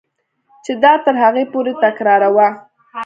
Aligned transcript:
چې 0.65 0.71
دا 0.83 0.93
تر 1.05 1.15
هغې 1.23 1.43
پورې 1.53 1.73
تکراروه. 1.83 2.47